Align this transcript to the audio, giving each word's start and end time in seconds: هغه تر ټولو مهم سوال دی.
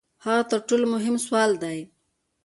هغه 0.25 0.43
تر 0.51 0.59
ټولو 0.67 0.85
مهم 0.95 1.15
سوال 1.25 1.51
دی. 1.63 1.79